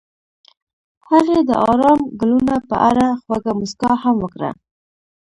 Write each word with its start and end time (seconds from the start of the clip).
هغې 1.09 1.39
د 1.49 1.51
آرام 1.71 1.99
ګلونه 2.19 2.55
په 2.69 2.75
اړه 2.89 3.05
خوږه 3.23 3.51
موسکا 3.59 3.91
هم 4.03 4.15
وکړه. 4.21 4.49